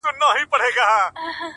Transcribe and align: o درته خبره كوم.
o 0.03 0.09
درته 0.19 0.45
خبره 0.51 0.69
كوم. 0.77 1.49